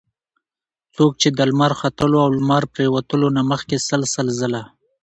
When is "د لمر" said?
1.37-1.71